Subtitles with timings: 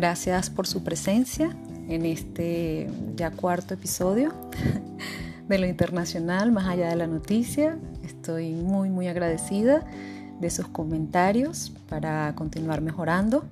[0.00, 1.54] Gracias por su presencia
[1.86, 4.32] en este ya cuarto episodio
[5.46, 7.76] de lo internacional, más allá de la noticia.
[8.02, 9.84] Estoy muy, muy agradecida
[10.40, 13.44] de sus comentarios para continuar mejorando.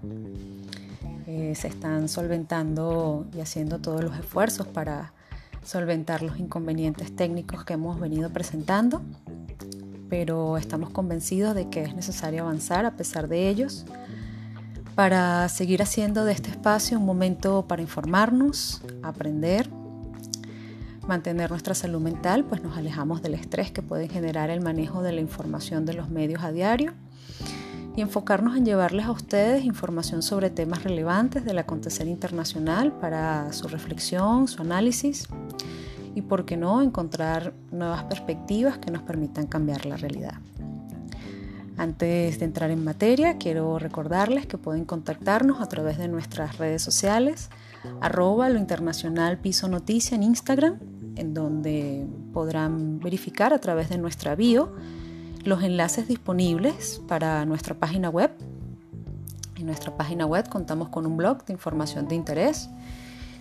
[1.27, 5.13] Eh, se están solventando y haciendo todos los esfuerzos para
[5.63, 9.03] solventar los inconvenientes técnicos que hemos venido presentando,
[10.09, 13.85] pero estamos convencidos de que es necesario avanzar a pesar de ellos
[14.99, 19.71] para seguir haciendo de este espacio un momento para informarnos, aprender,
[21.07, 25.13] mantener nuestra salud mental, pues nos alejamos del estrés que puede generar el manejo de
[25.13, 26.95] la información de los medios a diario
[27.95, 33.69] y enfocarnos en llevarles a ustedes información sobre temas relevantes del acontecer internacional para su
[33.69, 35.29] reflexión, su análisis
[36.17, 40.41] y, por qué no, encontrar nuevas perspectivas que nos permitan cambiar la realidad.
[41.79, 46.83] Antes de entrar en materia, quiero recordarles que pueden contactarnos a través de nuestras redes
[46.83, 47.51] sociales,
[48.01, 50.81] arroba lo internacional piso noticia en Instagram,
[51.15, 54.75] en donde podrán verificar a través de nuestra bio
[55.45, 58.33] los enlaces disponibles para nuestra página web.
[59.55, 62.69] En nuestra página web contamos con un blog de información de interés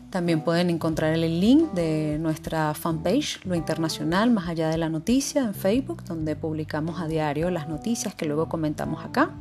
[0.09, 5.43] también pueden encontrar el link de nuestra fanpage, Lo Internacional, más allá de la noticia,
[5.43, 9.31] en Facebook, donde publicamos a diario las noticias que luego comentamos acá.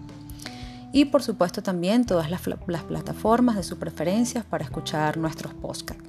[0.93, 6.03] Y por supuesto también todas las, plataformas de su preferencia para escuchar nuestros podcasts.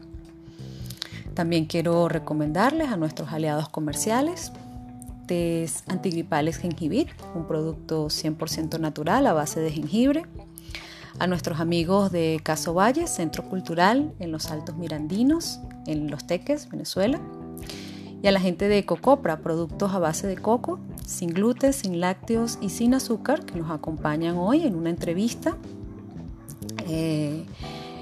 [1.33, 4.51] También quiero recomendarles a nuestros aliados comerciales
[5.87, 10.23] antigripales Gengibit, un producto 100% natural a base de jengibre
[11.19, 16.69] a nuestros amigos de Caso Valle, Centro Cultural en los Altos Mirandinos, en Los Teques,
[16.69, 17.19] Venezuela,
[18.21, 22.57] y a la gente de Cocopra, productos a base de coco, sin gluten, sin lácteos
[22.61, 25.55] y sin azúcar, que nos acompañan hoy en una entrevista
[26.87, 27.45] eh,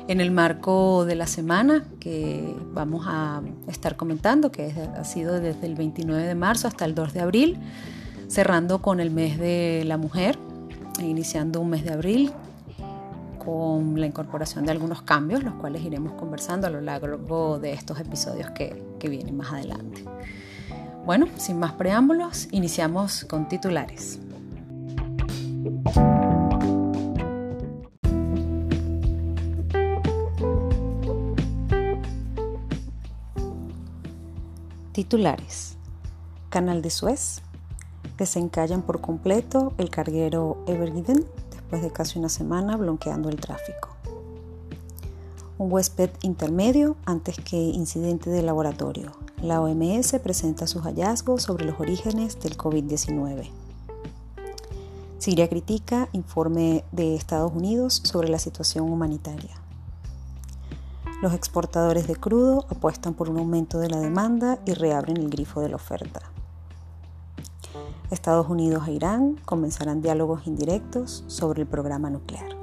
[0.08, 5.66] en el marco de la semana que vamos a estar comentando, que ha sido desde
[5.66, 7.58] el 29 de marzo hasta el 2 de abril,
[8.28, 10.38] cerrando con el mes de la mujer,
[11.00, 12.32] e iniciando un mes de abril
[13.46, 18.00] con la incorporación de algunos cambios, los cuales iremos conversando a lo largo de estos
[18.00, 20.04] episodios que, vienen más adelante.
[21.06, 24.20] Bueno, sin más preámbulos, iniciamos con titulares.
[34.92, 35.78] Titulares.
[36.50, 37.44] Canal de Suez.
[38.18, 41.28] Desencallan por completo el carguero Ever Given
[41.76, 43.90] después de casi una semana bloqueando el tráfico.
[45.58, 49.12] Un huésped intermedio antes que incidente de laboratorio.
[49.42, 53.50] La OMS presenta sus hallazgos sobre los orígenes del COVID-19.
[55.18, 59.56] Siria critica informe de Estados Unidos sobre la situación humanitaria.
[61.22, 65.62] Los exportadores de crudo apuestan por un aumento de la demanda y reabren el grifo
[65.62, 66.35] de la oferta.
[68.16, 72.56] Estados Unidos e Irán comenzarán diálogos indirectos sobre el programa nuclear.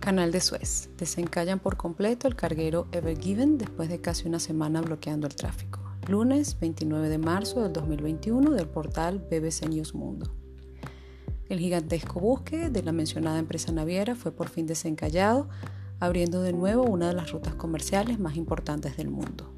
[0.00, 0.90] Canal de Suez.
[0.98, 5.78] Desencallan por completo el carguero Ever Given después de casi una semana bloqueando el tráfico.
[6.08, 10.41] Lunes 29 de marzo del 2021 del portal BBC News Mundo.
[11.52, 15.50] El gigantesco buque de la mencionada empresa naviera fue por fin desencallado,
[16.00, 19.52] abriendo de nuevo una de las rutas comerciales más importantes del mundo.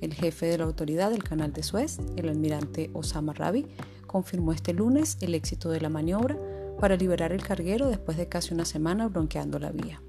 [0.00, 3.66] El jefe de la autoridad del canal de Suez, el almirante Osama Rabi,
[4.06, 6.38] confirmó este lunes el éxito de la maniobra
[6.80, 10.00] para liberar el carguero después de casi una semana bronqueando la vía.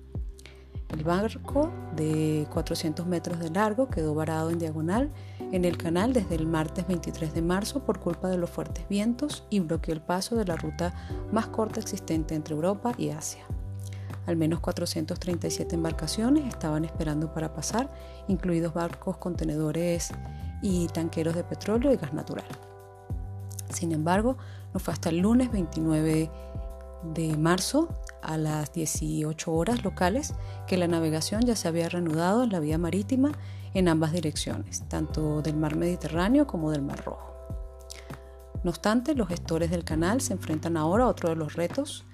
[0.87, 5.11] El barco de 400 metros de largo quedó varado en diagonal
[5.51, 9.43] en el canal desde el martes 23 de marzo por culpa de los fuertes vientos
[9.49, 10.93] y bloqueó el paso de la ruta
[11.31, 13.43] más corta existente entre Europa y Asia.
[14.27, 17.89] Al menos 437 embarcaciones estaban esperando para pasar,
[18.27, 20.11] incluidos barcos, contenedores
[20.61, 22.45] y tanqueros de petróleo y gas natural.
[23.73, 24.37] Sin embargo,
[24.73, 26.29] no fue hasta el lunes 29
[27.15, 27.87] de marzo
[28.21, 30.33] a las 18 horas locales
[30.67, 33.31] que la navegación ya se había reanudado en la vía marítima
[33.73, 37.29] en ambas direcciones, tanto del mar Mediterráneo como del mar Rojo.
[38.63, 42.05] No obstante, los gestores del canal se enfrentan ahora a otro de los retos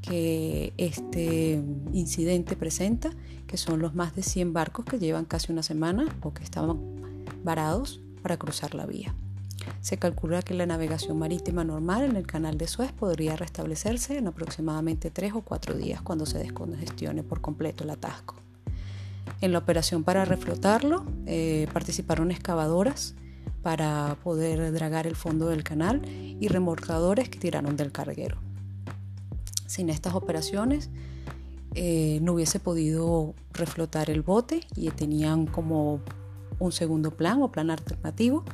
[0.00, 1.62] que este
[1.92, 3.10] incidente presenta,
[3.46, 6.80] que son los más de 100 barcos que llevan casi una semana o que estaban
[7.44, 9.14] varados para cruzar la vía.
[9.80, 14.28] Se calcula que la navegación marítima normal en el canal de Suez podría restablecerse en
[14.28, 18.45] aproximadamente tres o cuatro días cuando se descongestione por completo el atasco.
[19.40, 23.14] En la operación para reflotarlo eh, participaron excavadoras
[23.62, 28.38] para poder dragar el fondo del canal y remolcadores que tiraron del carguero.
[29.66, 30.88] Sin estas operaciones
[31.74, 36.00] eh, no hubiese podido reflotar el bote y tenían como
[36.58, 38.44] un segundo plan o plan alternativo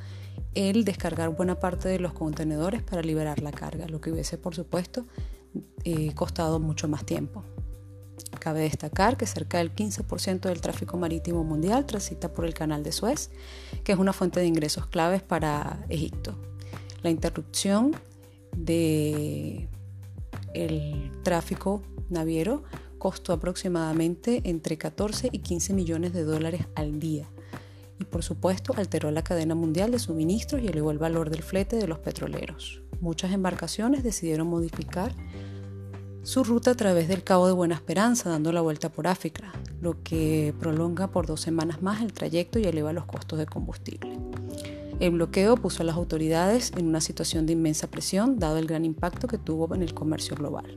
[0.55, 4.55] el descargar buena parte de los contenedores para liberar la carga, lo que hubiese por
[4.55, 5.07] supuesto
[5.85, 7.45] eh, costado mucho más tiempo.
[8.43, 12.91] Cabe destacar que cerca del 15% del tráfico marítimo mundial transita por el canal de
[12.91, 13.31] Suez,
[13.85, 16.35] que es una fuente de ingresos claves para Egipto.
[17.05, 17.95] La interrupción
[18.57, 19.69] de
[20.55, 22.65] el tráfico naviero
[22.99, 27.29] costó aproximadamente entre 14 y 15 millones de dólares al día
[28.01, 31.77] y por supuesto alteró la cadena mundial de suministros y elevó el valor del flete
[31.77, 32.83] de los petroleros.
[33.01, 35.15] Muchas embarcaciones decidieron modificar
[36.23, 40.03] su ruta a través del Cabo de Buena Esperanza, dando la vuelta por África, lo
[40.05, 44.19] que prolonga por dos semanas más el trayecto y eleva los costos de combustible.
[45.01, 48.85] El bloqueo puso a las autoridades en una situación de inmensa presión, dado el gran
[48.85, 50.77] impacto que tuvo en el comercio global.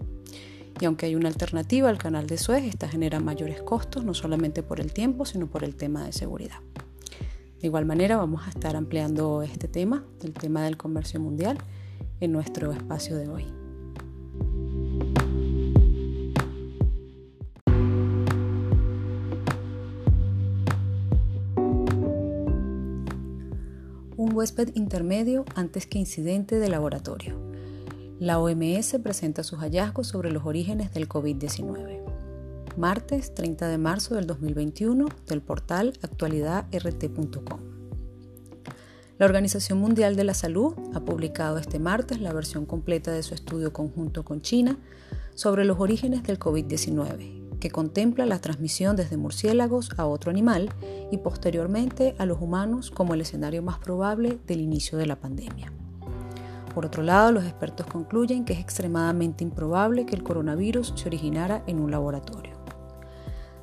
[0.82, 4.64] Y aunque hay una alternativa al canal de Suez, esta genera mayores costos, no solamente
[4.64, 6.60] por el tiempo, sino por el tema de seguridad.
[7.62, 11.60] De igual manera vamos a estar ampliando este tema, el tema del comercio mundial,
[12.20, 13.65] en nuestro espacio de hoy.
[24.36, 27.40] Huésped intermedio antes que incidente de laboratorio.
[28.20, 32.06] La OMS presenta sus hallazgos sobre los orígenes del COVID-19
[32.78, 37.60] martes 30 de marzo del 2021 del portal actualidadrt.com.
[39.18, 43.34] La Organización Mundial de la Salud ha publicado este martes la versión completa de su
[43.34, 44.78] estudio conjunto con China
[45.36, 50.70] sobre los orígenes del COVID-19, que contempla la transmisión desde murciélagos a otro animal
[51.12, 55.74] y posteriormente a los humanos como el escenario más probable del inicio de la pandemia.
[56.76, 61.64] Por otro lado, los expertos concluyen que es extremadamente improbable que el coronavirus se originara
[61.66, 62.54] en un laboratorio.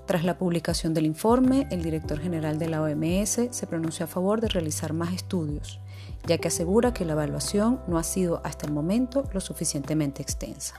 [0.04, 4.40] Tras la publicación del informe, el director general de la OMS se pronunció a favor
[4.40, 5.78] de realizar más estudios,
[6.26, 10.74] ya que asegura que la evaluación no ha sido hasta el momento lo suficientemente extensa.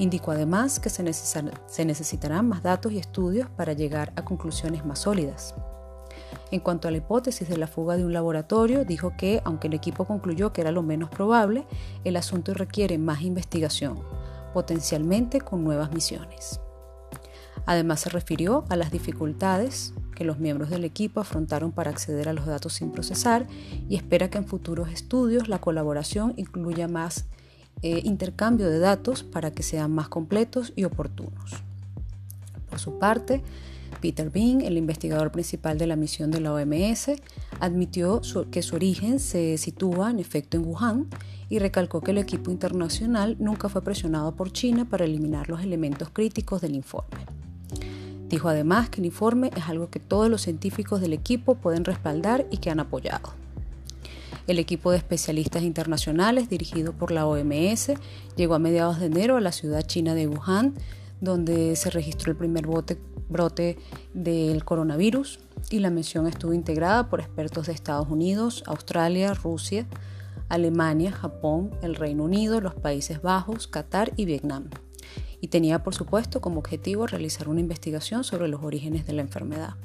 [0.00, 1.02] Indicó además que se,
[1.84, 5.54] necesitarán más datos y estudios para llegar a conclusiones más sólidas.
[6.50, 9.74] En cuanto a la hipótesis de la fuga de un laboratorio, dijo que, aunque el
[9.74, 11.66] equipo concluyó que era lo menos probable,
[12.02, 13.98] el asunto requiere más investigación,
[14.54, 16.62] potencialmente con nuevas misiones.
[17.66, 22.32] Además se refirió a las dificultades que los miembros del equipo afrontaron para acceder a
[22.32, 23.46] los datos sin procesar
[23.86, 27.26] y espera que en futuros estudios la colaboración incluya más
[27.82, 31.62] eh, intercambio de datos para que sean más completos y oportunos.
[32.68, 33.42] Por su parte,
[34.00, 37.10] Peter Bean, el investigador principal de la misión de la OMS,
[37.58, 41.08] admitió que su origen se sitúa en efecto en Wuhan
[41.48, 46.08] y recalcó que el equipo internacional nunca fue presionado por China para eliminar los elementos
[46.10, 47.18] críticos del informe.
[48.28, 52.46] Dijo además que el informe es algo que todos los científicos del equipo pueden respaldar
[52.50, 53.39] y que han apoyado.
[54.50, 57.92] El equipo de especialistas internacionales dirigido por la OMS
[58.34, 60.74] llegó a mediados de enero a la ciudad china de Wuhan,
[61.20, 63.78] donde se registró el primer brote
[64.12, 65.38] del coronavirus
[65.70, 69.86] y la misión estuvo integrada por expertos de Estados Unidos, Australia, Rusia,
[70.48, 74.68] Alemania, Japón, el Reino Unido, los Países Bajos, Qatar y Vietnam
[75.40, 79.76] y tenía por supuesto como objetivo realizar una investigación sobre los orígenes de la enfermedad.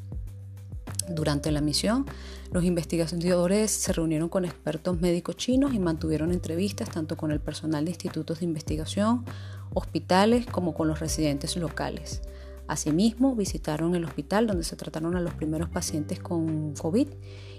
[1.07, 2.05] Durante la misión,
[2.51, 7.85] los investigadores se reunieron con expertos médicos chinos y mantuvieron entrevistas tanto con el personal
[7.85, 9.25] de institutos de investigación,
[9.73, 12.21] hospitales como con los residentes locales,
[12.67, 17.07] Asimismo, visitaron el hospital donde se trataron a los primeros pacientes con COVID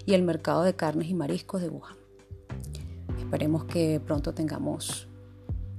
[0.05, 1.95] y el mercado de carnes y mariscos de Wuhan.
[3.17, 5.07] Esperemos que pronto tengamos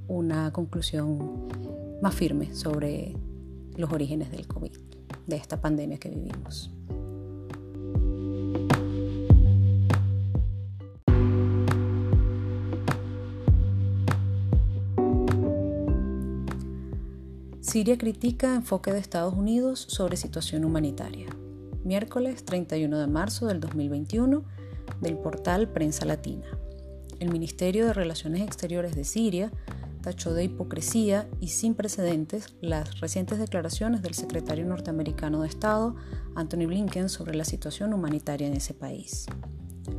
[0.06, 1.48] una conclusión
[2.00, 3.16] más firme sobre
[3.76, 4.72] los orígenes del COVID,
[5.26, 6.70] de esta pandemia que vivimos.
[17.68, 21.26] Siria critica enfoque de Estados Unidos sobre situación humanitaria.
[21.84, 24.42] Miércoles 31 de marzo del 2021
[25.02, 26.46] del portal Prensa Latina.
[27.20, 29.52] El Ministerio de Relaciones Exteriores de Siria
[30.00, 35.94] tachó de hipocresía y sin precedentes las recientes declaraciones del secretario norteamericano de Estado,
[36.36, 39.26] Anthony Blinken, sobre la situación humanitaria en ese país.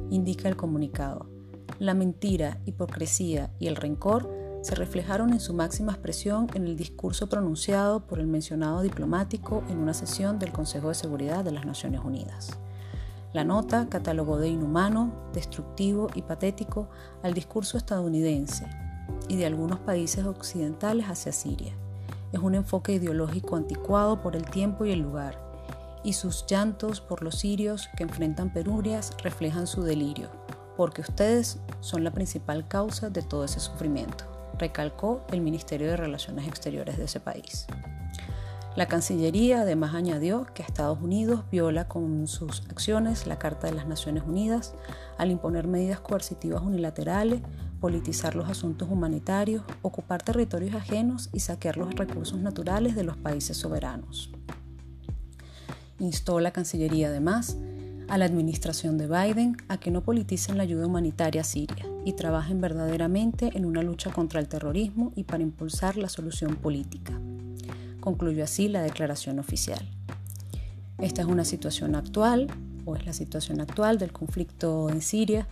[0.09, 1.29] Indica el comunicado.
[1.77, 7.27] La mentira, hipocresía y el rencor se reflejaron en su máxima expresión en el discurso
[7.27, 12.01] pronunciado por el mencionado diplomático en una sesión del Consejo de Seguridad de las Naciones
[12.03, 12.57] Unidas.
[13.31, 16.89] La nota catalogó de inhumano, destructivo y patético
[17.23, 18.67] al discurso estadounidense
[19.29, 21.73] y de algunos países occidentales hacia Siria.
[22.33, 25.39] Es un enfoque ideológico anticuado por el tiempo y el lugar,
[26.03, 30.29] y sus llantos por los sirios que enfrentan penurias reflejan su delirio,
[30.75, 36.47] porque ustedes son la principal causa de todo ese sufrimiento recalcó el Ministerio de Relaciones
[36.47, 37.65] Exteriores de ese país.
[38.75, 43.87] La Cancillería además añadió que Estados Unidos viola con sus acciones la Carta de las
[43.87, 44.73] Naciones Unidas
[45.17, 47.41] al imponer medidas coercitivas unilaterales,
[47.81, 53.57] politizar los asuntos humanitarios, ocupar territorios ajenos y saquear los recursos naturales de los países
[53.57, 54.31] soberanos.
[55.97, 57.57] Instó la Cancillería además
[58.07, 62.13] a la administración de Biden a que no politicen la ayuda humanitaria a Siria y
[62.13, 67.19] trabajen verdaderamente en una lucha contra el terrorismo y para impulsar la solución política.
[67.99, 69.87] Concluyó así la declaración oficial.
[70.97, 72.47] Esta es una situación actual,
[72.85, 75.47] o es la situación actual del conflicto en Siria,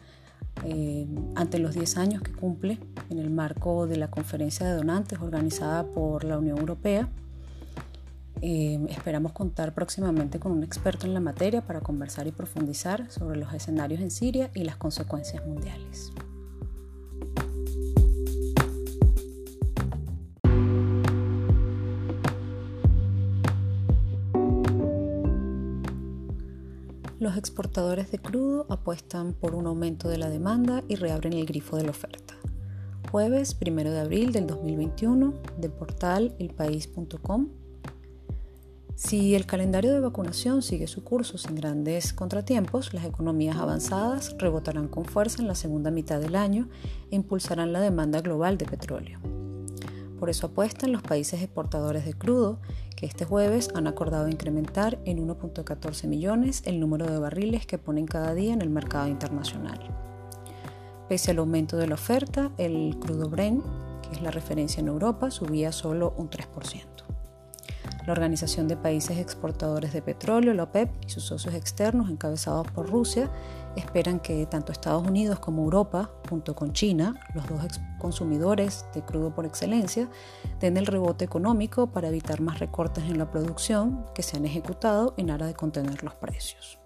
[0.66, 5.20] eh, ante los 10 años que cumple en el marco de la conferencia de donantes
[5.20, 7.10] organizada por la Unión Europea
[8.42, 13.39] eh, esperamos contar próximamente con un experto en la materia para conversar y profundizar sobre
[13.39, 16.12] los escenarios en Siria y las consecuencias mundiales.
[27.27, 31.75] Los exportadores de crudo apuestan por un aumento de la demanda y reabren el grifo
[31.75, 32.36] de la oferta.
[33.12, 37.50] Jueves 1 de abril del 2021 del portal elpaís.com
[38.96, 44.88] si el calendario de vacunación sigue su curso sin grandes contratiempos, las economías avanzadas rebotarán
[44.88, 46.69] con fuerza en la segunda mitad del año
[47.12, 49.19] e impulsarán la demanda global de petróleo.
[50.20, 52.60] Por eso apuestan los países exportadores de crudo,
[52.96, 58.08] que este jueves han acordado incrementar en 1.14 millones el número de barriles que ponen
[58.08, 59.80] cada día en el mercado internacional.
[61.08, 63.64] Pese al aumento de la oferta, el crudo Brent,
[64.02, 66.97] que es la referencia en Europa, subía solo un 3%.
[68.08, 72.90] La Organización de Países Exportadores de Petróleo, la OPEP, y sus socios externos, encabezados por
[72.90, 73.30] Rusia,
[73.76, 79.36] esperan que tanto Estados Unidos como Europa, junto con China, los dos consumidores de crudo
[79.36, 80.08] por excelencia,
[80.62, 85.14] den el rebote económico para evitar más recortes en la producción que se han ejecutado
[85.18, 86.80] en aras de contener los precios.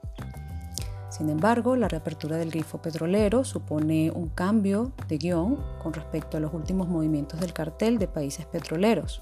[1.12, 6.40] Sin embargo, la reapertura del grifo petrolero supone un cambio de guion con respecto a
[6.40, 9.22] los últimos movimientos del cartel de países petroleros.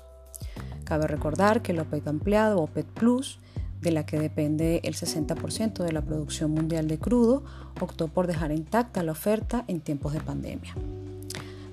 [0.90, 3.38] Cabe recordar que la OPEC ampliado, OPEC Plus,
[3.80, 7.44] de la que depende el 60% de la producción mundial de crudo,
[7.80, 10.74] optó por dejar intacta la oferta en tiempos de pandemia.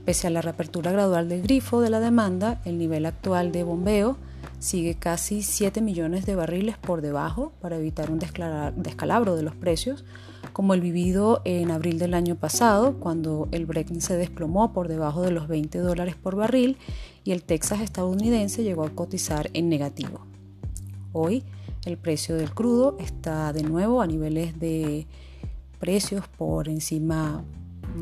[0.05, 4.19] Pese a la reapertura gradual del grifo de la demanda, el nivel actual de bombeo
[4.59, 10.05] sigue casi 7 millones de barriles por debajo para evitar un descalabro de los precios,
[10.53, 15.23] como el vivido en abril del año pasado, cuando el Brent se desplomó por debajo
[15.23, 16.77] de los 20 dólares por barril
[17.25, 20.21] y el Texas estadounidense llegó a cotizar en negativo.
[21.13, 21.45] Hoy
[21.85, 25.07] el precio del crudo está de nuevo a niveles de
[25.79, 27.45] precios por encima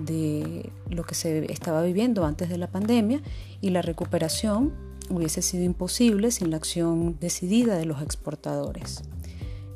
[0.06, 3.20] de lo que se estaba viviendo antes de la pandemia
[3.60, 4.72] y la recuperación
[5.10, 9.02] hubiese sido imposible sin la acción decidida de los exportadores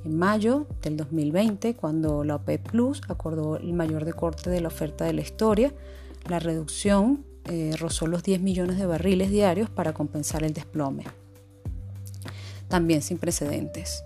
[0.08, 5.04] en mayo del 2020, cuando la OPEP Plus acordó el mayor decorte de la oferta
[5.04, 5.72] de la historia,
[6.28, 11.04] la reducción eh, rozó los 10 millones de barriles diarios para compensar el desplome.
[12.68, 14.02] También sin precedentes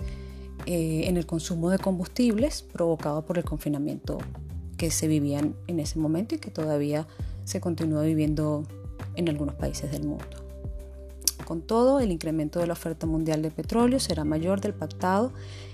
[0.67, 4.19] eh, en el consumo de combustibles provocado por el confinamiento
[4.77, 7.07] que se vivía en ese momento y que todavía
[7.45, 8.65] se continúa viviendo
[9.15, 10.27] en algunos países del mundo.
[11.45, 15.33] Con todo, el incremento de la oferta mundial de petróleo será mayor del pactado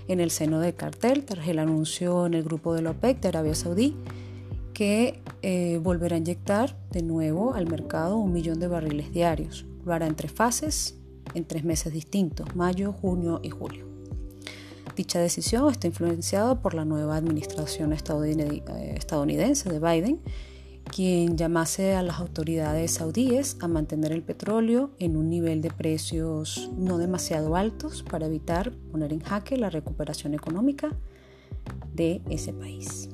[0.09, 3.27] en el seno del cartel tras el anuncio en el grupo de la OPEC de
[3.29, 3.95] Arabia Saudí
[4.73, 9.65] que eh, volverá a inyectar de nuevo al mercado un millón de barriles diarios.
[9.85, 10.95] Lo hará en tres fases,
[11.33, 13.85] en tres meses distintos, mayo, junio y julio.
[14.95, 20.21] Dicha decisión está influenciada por la nueva administración eh, estadounidense de Biden,
[20.89, 26.69] quien llamase a las autoridades saudíes a mantener el petróleo en un nivel de precios
[26.77, 30.89] no demasiado altos para evitar poner en jaque la recuperación económica
[31.93, 33.09] de ese país.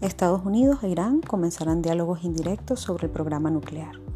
[0.00, 4.09] Estados Unidos e Irán comenzarán diálogos indirectos sobre el programa nuclear.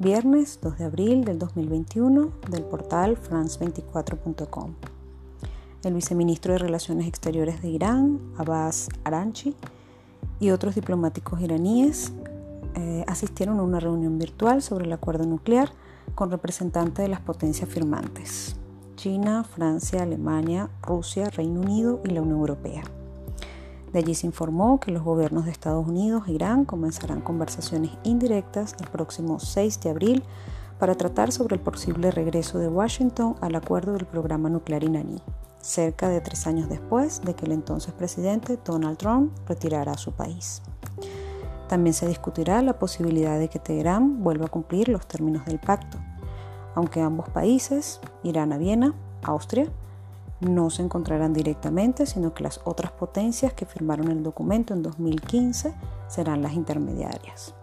[0.00, 4.72] Viernes 2 de abril del 2021 del portal france24.com.
[5.84, 9.54] El viceministro de Relaciones Exteriores de Irán, Abbas Aranchi,
[10.38, 12.14] y otros diplomáticos iraníes
[12.76, 15.70] eh, asistieron a una reunión virtual sobre el acuerdo nuclear
[16.14, 18.56] con representantes de las potencias firmantes,
[18.96, 22.84] China, Francia, Alemania, Rusia, Reino Unido y la Unión Europea.
[23.92, 28.76] De allí se informó que los gobiernos de Estados Unidos e Irán comenzarán conversaciones indirectas
[28.80, 30.22] el próximo 6 de abril
[30.78, 35.20] para tratar sobre el posible regreso de Washington al acuerdo del programa nuclear iraní,
[35.60, 40.12] cerca de tres años después de que el entonces presidente Donald Trump retirara a su
[40.12, 40.62] país.
[41.68, 45.98] También se discutirá la posibilidad de que Teherán vuelva a cumplir los términos del pacto,
[46.74, 49.70] aunque ambos países, Irán a Viena, Austria,
[50.40, 55.74] no se encontrarán directamente, sino que las otras potencias que firmaron el documento en 2015
[56.08, 57.54] serán las intermediarias.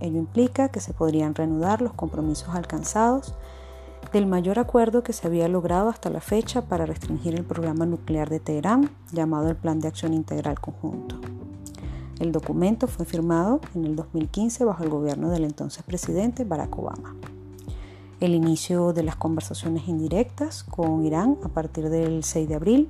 [0.00, 3.34] Ello implica que se podrían reanudar los compromisos alcanzados
[4.12, 8.30] del mayor acuerdo que se había logrado hasta la fecha para restringir el programa nuclear
[8.30, 11.20] de Teherán, llamado el Plan de Acción Integral Conjunto.
[12.18, 17.14] El documento fue firmado en el 2015 bajo el gobierno del entonces presidente Barack Obama
[18.20, 22.88] el inicio de las conversaciones indirectas con Irán a partir del 6 de abril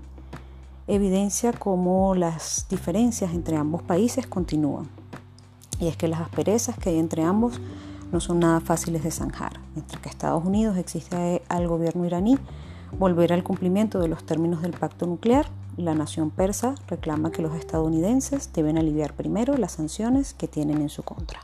[0.89, 4.89] evidencia cómo las diferencias entre ambos países continúan.
[5.79, 7.61] Y es que las asperezas que hay entre ambos
[8.11, 9.61] no son nada fáciles de zanjar.
[9.77, 12.37] Mientras que Estados Unidos exige al gobierno iraní
[12.99, 17.55] volver al cumplimiento de los términos del pacto nuclear, la nación persa reclama que los
[17.55, 21.41] estadounidenses deben aliviar primero las sanciones que tienen en su contra.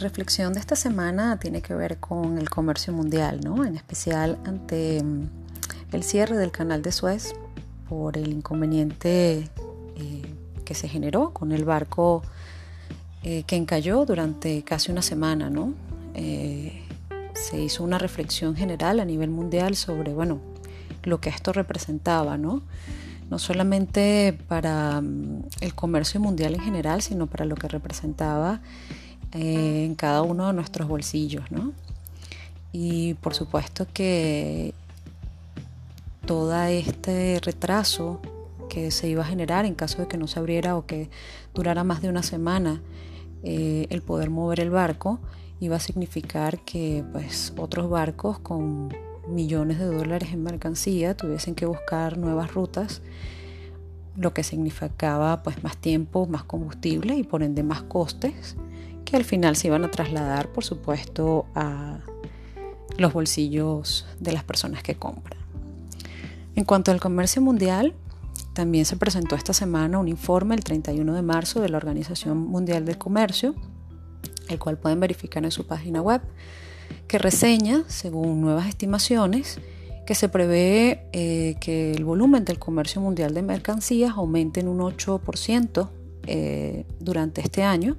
[0.00, 3.66] La reflexión de esta semana tiene que ver con el comercio mundial, ¿no?
[3.66, 5.28] en especial ante mm,
[5.92, 7.34] el cierre del canal de Suez
[7.86, 9.50] por el inconveniente
[9.96, 10.22] eh,
[10.64, 12.22] que se generó con el barco
[13.24, 15.50] eh, que encalló durante casi una semana.
[15.50, 15.74] ¿no?
[16.14, 16.82] Eh,
[17.34, 20.40] se hizo una reflexión general a nivel mundial sobre bueno,
[21.02, 22.62] lo que esto representaba, ¿no?
[23.28, 28.62] no solamente para mm, el comercio mundial en general, sino para lo que representaba
[29.32, 31.72] eh, en cada uno de nuestros bolsillos, ¿no?
[32.72, 34.74] Y por supuesto que
[36.26, 38.20] todo este retraso
[38.68, 41.10] que se iba a generar en caso de que no se abriera o que
[41.54, 42.80] durara más de una semana
[43.42, 45.18] eh, el poder mover el barco,
[45.60, 48.94] iba a significar que pues otros barcos con
[49.28, 53.02] millones de dólares en mercancía tuviesen que buscar nuevas rutas,
[54.16, 58.56] lo que significaba pues más tiempo, más combustible y por ende más costes
[59.10, 61.98] que al final se iban a trasladar, por supuesto, a
[62.96, 65.40] los bolsillos de las personas que compran.
[66.54, 67.94] En cuanto al comercio mundial,
[68.52, 72.84] también se presentó esta semana un informe el 31 de marzo de la Organización Mundial
[72.84, 73.54] del Comercio,
[74.48, 76.20] el cual pueden verificar en su página web,
[77.08, 79.58] que reseña, según nuevas estimaciones,
[80.06, 84.78] que se prevé eh, que el volumen del comercio mundial de mercancías aumente en un
[84.78, 85.88] 8%
[86.26, 87.96] eh, durante este año,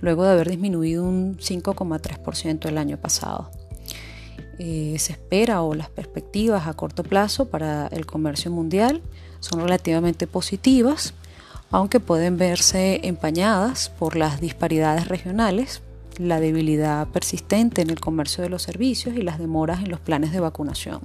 [0.00, 3.50] luego de haber disminuido un 5,3% el año pasado.
[4.58, 9.02] Eh, se espera o las perspectivas a corto plazo para el comercio mundial
[9.40, 11.14] son relativamente positivas,
[11.70, 15.82] aunque pueden verse empañadas por las disparidades regionales,
[16.18, 20.32] la debilidad persistente en el comercio de los servicios y las demoras en los planes
[20.32, 21.00] de vacunación,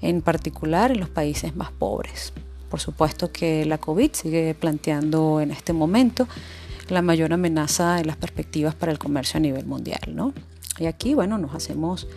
[0.00, 2.32] en particular en los países más pobres.
[2.70, 6.26] Por supuesto que la COVID sigue planteando en este momento
[6.88, 10.00] la mayor amenaza en las perspectivas para el comercio a nivel mundial.
[10.08, 10.32] ¿no?
[10.78, 12.08] Y aquí, bueno, nos hacemos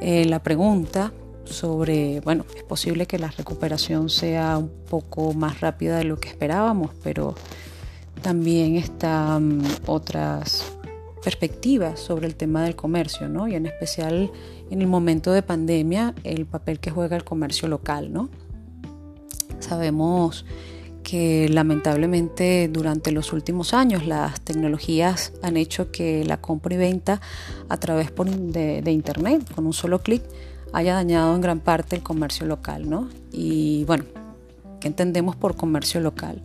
[0.00, 1.12] eh, la pregunta
[1.44, 6.28] sobre, bueno, es posible que la recuperación sea un poco más rápida de lo que
[6.28, 7.34] esperábamos, pero
[8.22, 10.72] también están otras
[11.22, 13.48] perspectivas sobre el tema del comercio, ¿no?
[13.48, 14.30] Y en especial
[14.70, 18.30] en el momento de pandemia, el papel que juega el comercio local, ¿no?
[19.58, 20.46] Sabemos
[21.02, 27.20] que lamentablemente durante los últimos años las tecnologías han hecho que la compra y venta
[27.68, 30.22] a través de, de Internet, con un solo clic,
[30.72, 33.08] haya dañado en gran parte el comercio local, ¿no?
[33.32, 34.04] Y bueno,
[34.80, 36.42] ¿qué entendemos por comercio local?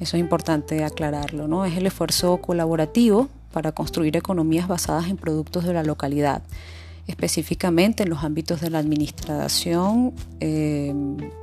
[0.00, 1.64] Eso es importante aclararlo, ¿no?
[1.64, 6.42] Es el esfuerzo colaborativo para construir economías basadas en productos de la localidad,
[7.06, 10.94] específicamente en los ámbitos de la administración eh,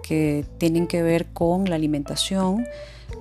[0.04, 2.66] que tienen que ver con la alimentación,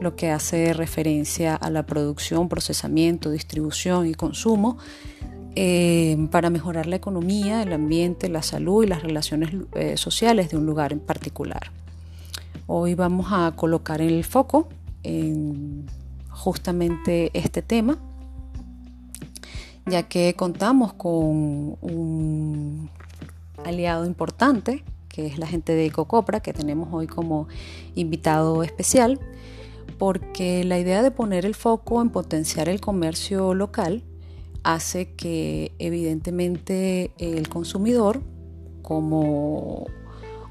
[0.01, 4.79] lo que hace referencia a la producción, procesamiento, distribución y consumo,
[5.57, 10.57] eh, para mejorar la economía, el ambiente, la salud y las relaciones eh, sociales de
[10.57, 11.73] un lugar en particular.
[12.69, 14.69] Hoy vamos a colocar el foco
[15.03, 15.87] en
[16.31, 17.99] justamente este tema
[19.89, 22.91] ya que contamos con un
[23.65, 27.49] aliado importante, que es la gente de Ecocopra, que tenemos hoy como
[27.95, 29.19] invitado especial,
[29.99, 34.05] porque la idea de poner el foco en potenciar el comercio local
[34.63, 38.23] hace que evidentemente el consumidor
[38.83, 39.87] como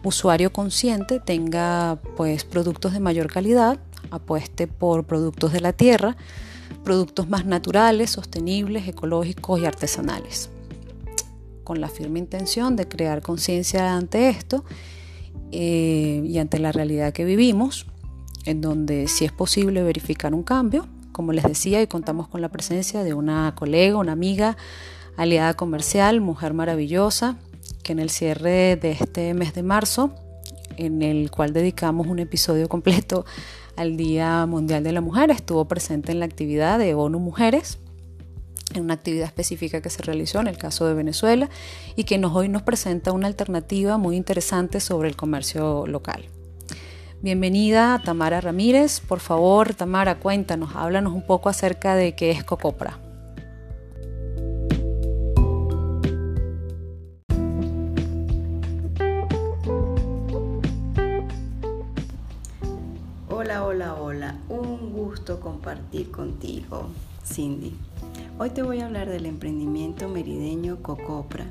[0.04, 3.80] usuario consciente tenga pues productos de mayor calidad,
[4.12, 6.18] apueste por productos de la tierra,
[6.88, 10.50] productos más naturales, sostenibles, ecológicos y artesanales.
[11.66, 14.64] Con la firme intención de crear conciencia ante esto
[15.52, 17.88] eh, y ante la realidad que vivimos,
[18.46, 22.48] en donde si es posible verificar un cambio, como les decía, y contamos con la
[22.48, 24.56] presencia de una colega, una amiga,
[25.18, 27.36] aliada comercial, mujer maravillosa,
[27.84, 30.16] que en el cierre de este mes de marzo,
[30.78, 33.26] en el cual dedicamos un episodio completo
[33.76, 35.32] al Día Mundial de la Mujer.
[35.32, 37.80] Estuvo presente en la actividad de ONU Mujeres,
[38.74, 41.50] en una actividad específica que se realizó en el caso de Venezuela
[41.96, 46.26] y que nos, hoy nos presenta una alternativa muy interesante sobre el comercio local.
[47.22, 49.00] Bienvenida Tamara Ramírez.
[49.00, 53.07] Por favor, Tamara, cuéntanos, háblanos un poco acerca de qué es Cocopra.
[65.40, 66.88] Compartir contigo,
[67.24, 67.76] Cindy.
[68.40, 71.46] Hoy te voy a hablar del emprendimiento merideño Cocopra,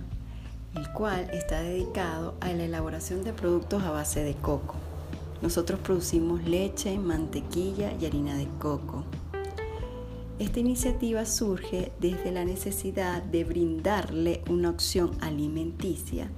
[0.75, 4.75] el cual está dedicado a la elaboración de productos a base de coco.
[5.41, 9.05] Nosotros producimos leche, mantequilla y harina de coco.
[10.39, 16.29] Esta iniciativa surge desde la necesidad de brindarle una opción alimenticia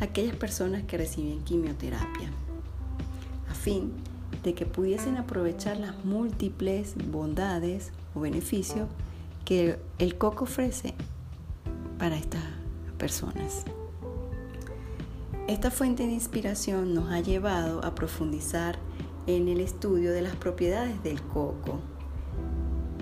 [0.00, 2.30] a aquellas personas que reciben quimioterapia,
[3.48, 3.92] a fin
[4.46, 8.88] de que pudiesen aprovechar las múltiples bondades o beneficios
[9.44, 10.94] que el coco ofrece
[11.98, 12.44] para estas
[12.96, 13.64] personas.
[15.48, 18.78] Esta fuente de inspiración nos ha llevado a profundizar
[19.26, 21.80] en el estudio de las propiedades del coco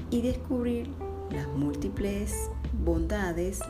[0.08, 0.88] y descubrir
[1.30, 2.48] las múltiples
[2.82, 3.60] bondades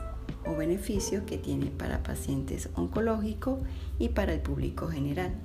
[0.47, 3.59] o beneficios que tiene para pacientes oncológicos
[3.99, 5.35] y para el público general.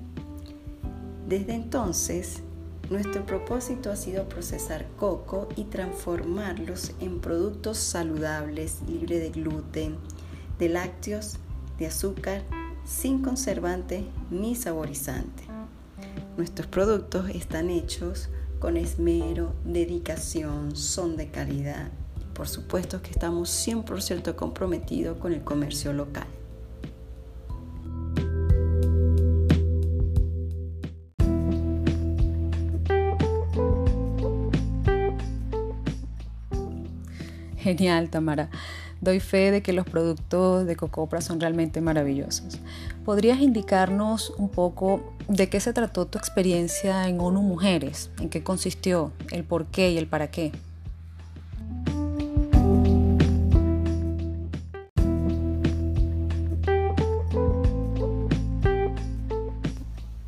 [1.31, 2.43] Desde entonces,
[2.91, 9.97] nuestro propósito ha sido procesar coco y transformarlos en productos saludables, libres de gluten,
[10.59, 11.37] de lácteos,
[11.79, 12.43] de azúcar,
[12.85, 15.45] sin conservante ni saborizante.
[16.37, 21.93] Nuestros productos están hechos con esmero, dedicación, son de calidad.
[22.35, 26.27] Por supuesto que estamos 100% comprometidos con el comercio local.
[37.71, 38.51] Genial, Tamara.
[39.01, 42.59] Doy fe de que los productos de Cocopra son realmente maravillosos.
[43.05, 48.11] ¿Podrías indicarnos un poco de qué se trató tu experiencia en ONU Mujeres?
[48.21, 49.13] ¿En qué consistió?
[49.31, 50.51] ¿El por qué y el para qué?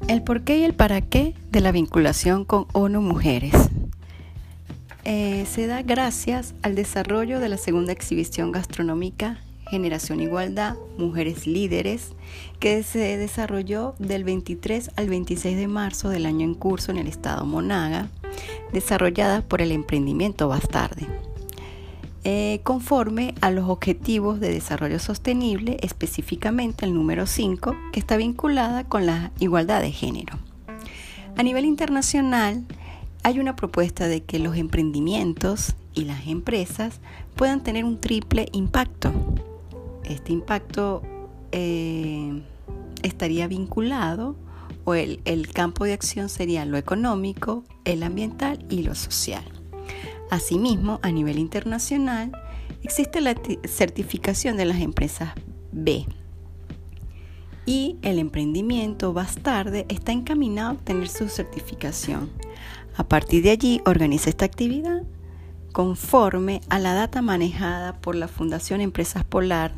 [0.06, 3.52] El por qué y el para qué de la vinculación con ONU Mujeres.
[5.04, 9.40] Eh, se da gracias al desarrollo de la segunda exhibición gastronómica
[9.72, 12.10] Generación Igualdad, Mujeres Líderes,
[12.60, 17.08] que se desarrolló del 23 al 26 de marzo del año en curso en el
[17.08, 18.08] estado Monaga,
[18.72, 21.06] desarrollada por el emprendimiento Bastarde.
[22.24, 28.84] Eh, conforme a los objetivos de desarrollo sostenible, específicamente el número 5, que está vinculada
[28.84, 30.38] con la igualdad de género.
[31.36, 32.62] A nivel internacional,
[33.22, 37.00] hay una propuesta de que los emprendimientos y las empresas
[37.36, 39.12] puedan tener un triple impacto.
[40.04, 41.02] Este impacto
[41.52, 42.42] eh,
[43.02, 44.36] estaría vinculado
[44.84, 49.44] o el, el campo de acción sería lo económico, el ambiental y lo social.
[50.30, 52.32] Asimismo, a nivel internacional,
[52.82, 55.34] existe la certificación de las empresas
[55.70, 56.06] B.
[57.64, 62.30] Y el emprendimiento Bastarde está encaminado a obtener su certificación.
[62.96, 65.02] A partir de allí, organiza esta actividad
[65.72, 69.72] conforme a la data manejada por la Fundación Empresas Polar,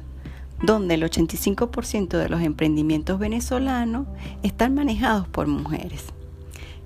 [0.63, 4.07] donde el 85% de los emprendimientos venezolanos
[4.43, 6.05] están manejados por mujeres.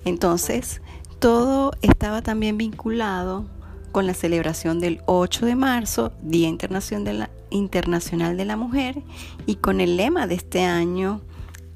[0.05, 0.83] Entonces,
[1.19, 3.47] todo estaba también vinculado
[3.93, 9.03] con la celebración del 8 de marzo, Día Internacional de la Mujer,
[9.47, 11.23] y con el lema de este año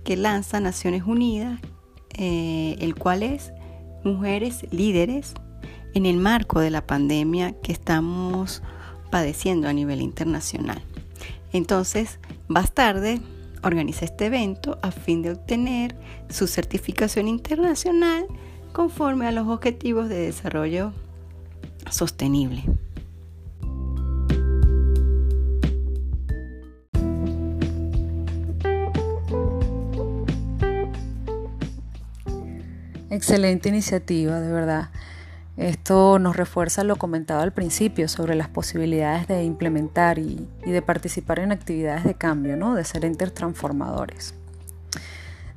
[0.05, 1.61] que lanza Naciones Unidas,
[2.11, 3.52] eh, el cual es
[4.05, 5.35] Mujeres Líderes
[5.95, 8.63] en el marco de la pandemia que estamos
[9.11, 10.83] padeciendo a nivel internacional.
[11.53, 13.21] Entonces, Bastarde
[13.63, 15.95] organiza este evento a fin de obtener
[16.29, 18.27] su certificación internacional
[18.73, 20.93] conforme a los objetivos de desarrollo
[21.91, 22.65] sostenible.
[33.13, 34.89] Excelente iniciativa, de verdad.
[35.59, 41.39] Esto nos refuerza lo comentado al principio sobre las posibilidades de implementar y, de participar
[41.41, 42.75] en actividades de cambio, ¿no?
[42.75, 44.35] de ser entes transformadores.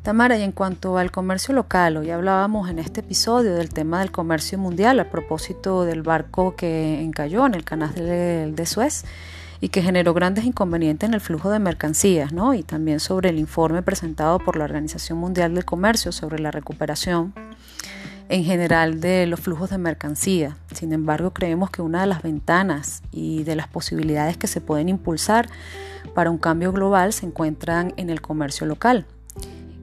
[0.04, 4.12] Tamara, y en cuanto al comercio local, hoy hablábamos en este episodio del tema del
[4.12, 9.06] comercio mundial a propósito del barco que encalló en el canal de, Suez
[9.62, 12.54] y que generó grandes inconvenientes en el flujo de mercancías, ¿no?
[12.54, 17.34] y también sobre el informe presentado por la Organización Mundial del Comercio sobre la recuperación
[18.30, 20.58] en general de los flujos de mercancía.
[20.74, 24.90] Sin embargo, creemos que una de las ventanas y de las posibilidades que se pueden
[24.90, 25.50] impulsar
[26.14, 29.06] para un cambio global se encuentran en el comercio local.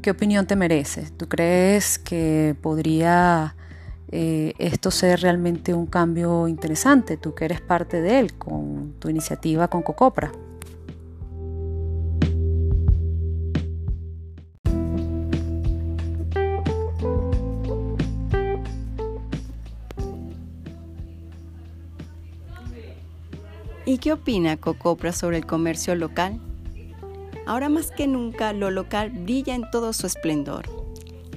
[0.03, 1.09] ¿Qué opinión te merece?
[1.17, 3.55] ¿Tú crees que podría
[4.13, 7.17] eh, esto ser realmente un cambio interesante?
[7.17, 10.31] Tú que eres parte de él con tu iniciativa con Cocopra.
[23.87, 26.39] ¿Y qué opina Cocopra sobre el comercio local?
[27.47, 30.82] Ahora más que nunca lo local brilla en todo su esplendor.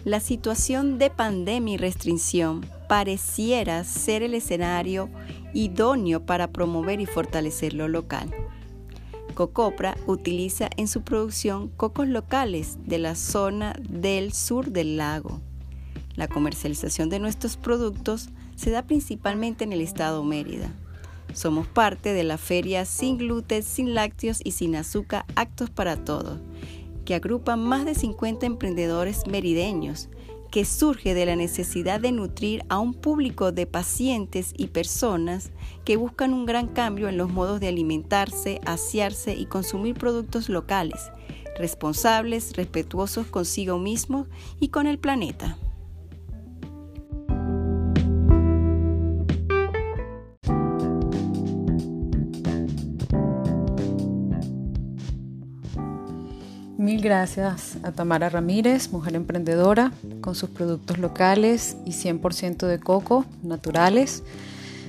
[0.05, 5.09] La situación de pandemia y restricción pareciera ser el escenario
[5.51, 8.29] idóneo para promover y fortalecer lo local.
[9.33, 15.41] Cocopra utiliza en su producción cocos locales de la zona del sur del lago.
[16.15, 20.71] La comercialización de nuestros productos se da principalmente en el estado Mérida.
[21.33, 26.39] Somos parte de la feria Sin Gluten, Sin Lácteos y Sin Azúcar Actos para Todos,
[27.05, 30.09] que agrupa más de 50 emprendedores merideños,
[30.51, 35.51] que surge de la necesidad de nutrir a un público de pacientes y personas
[35.83, 41.11] que buscan un gran cambio en los modos de alimentarse, asearse y consumir productos locales,
[41.57, 44.27] responsables, respetuosos consigo mismos
[44.59, 45.57] y con el planeta.
[57.05, 59.91] Gracias a Tamara Ramírez, mujer emprendedora,
[60.21, 64.23] con sus productos locales y 100% de coco naturales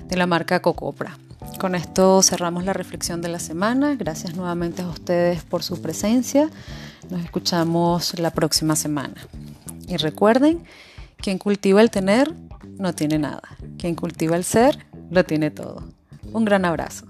[0.08, 1.18] de la marca Cocopra.
[1.60, 3.96] Con esto cerramos la reflexión de la semana.
[3.96, 6.48] Gracias nuevamente a ustedes por su presencia.
[7.10, 9.16] Nos escuchamos la próxima semana.
[9.86, 10.64] Y recuerden,
[11.18, 12.32] quien cultiva el tener
[12.78, 13.42] no tiene nada.
[13.76, 15.84] Quien cultiva el ser lo tiene todo.
[16.32, 17.04] Un gran abrazo.